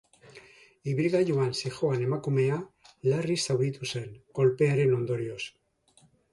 Ibilgailuan 0.93 1.53
zihoan 1.59 2.01
emakumea 2.07 2.57
larri 3.11 3.37
zauritu 3.51 3.93
zen, 3.95 4.11
kolpearen 4.41 4.99
ondorioz. 5.01 5.41